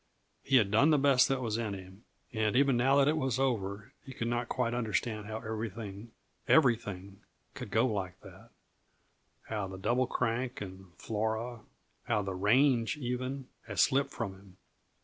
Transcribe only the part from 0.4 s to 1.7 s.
He had done the best that was